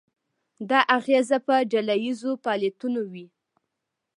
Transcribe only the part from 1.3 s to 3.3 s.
په ډله ییزو فعالیتونو وي.